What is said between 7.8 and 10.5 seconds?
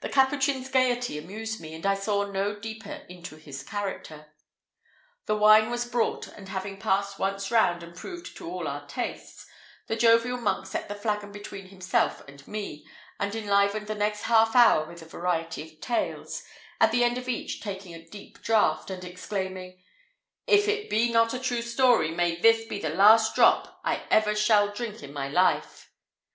and proved to all our tastes, the jovial